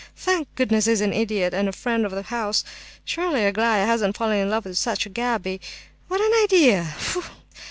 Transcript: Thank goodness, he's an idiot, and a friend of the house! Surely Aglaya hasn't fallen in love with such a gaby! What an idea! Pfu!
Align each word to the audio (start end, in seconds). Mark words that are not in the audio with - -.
Thank 0.17 0.47
goodness, 0.55 0.85
he's 0.87 0.99
an 1.01 1.13
idiot, 1.13 1.53
and 1.53 1.69
a 1.69 1.71
friend 1.71 2.07
of 2.07 2.11
the 2.11 2.23
house! 2.23 2.63
Surely 3.05 3.45
Aglaya 3.45 3.85
hasn't 3.85 4.17
fallen 4.17 4.37
in 4.37 4.49
love 4.49 4.65
with 4.65 4.79
such 4.79 5.05
a 5.05 5.09
gaby! 5.09 5.61
What 6.07 6.19
an 6.19 6.31
idea! 6.43 6.95
Pfu! 6.97 7.21